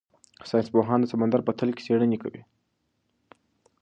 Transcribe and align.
ساینس 0.49 0.67
پوهان 0.73 0.99
د 1.01 1.05
سمندر 1.13 1.41
په 1.45 1.51
تل 1.59 1.69
کې 1.75 1.81
څېړنې 1.87 2.17
کوي. 2.23 2.41